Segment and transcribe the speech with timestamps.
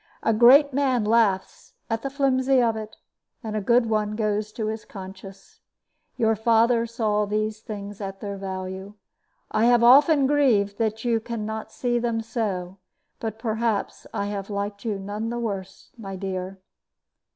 [0.23, 2.97] A great man laughs at the flimsy of it,
[3.43, 5.59] and a good one goes to his conscience.
[6.17, 8.95] Your father saw these things at their value.
[9.51, 12.79] I have often grieved that you can not see them so;
[13.19, 16.57] but perhaps I have liked you none the worse, my dear.